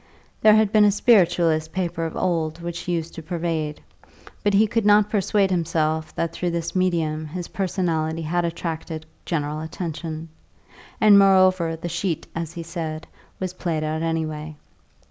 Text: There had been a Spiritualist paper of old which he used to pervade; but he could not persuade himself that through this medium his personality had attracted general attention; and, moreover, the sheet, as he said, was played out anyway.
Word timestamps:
There 0.41 0.55
had 0.55 0.71
been 0.71 0.83
a 0.83 0.89
Spiritualist 0.91 1.71
paper 1.73 2.05
of 2.07 2.15
old 2.17 2.59
which 2.59 2.79
he 2.79 2.91
used 2.93 3.13
to 3.13 3.21
pervade; 3.21 3.83
but 4.43 4.55
he 4.55 4.65
could 4.65 4.83
not 4.83 5.11
persuade 5.11 5.51
himself 5.51 6.15
that 6.15 6.33
through 6.33 6.49
this 6.49 6.75
medium 6.75 7.27
his 7.27 7.49
personality 7.49 8.23
had 8.23 8.43
attracted 8.43 9.05
general 9.25 9.59
attention; 9.59 10.29
and, 10.99 11.19
moreover, 11.19 11.75
the 11.75 11.87
sheet, 11.87 12.25
as 12.33 12.53
he 12.53 12.63
said, 12.63 13.05
was 13.39 13.53
played 13.53 13.83
out 13.83 14.01
anyway. 14.01 14.55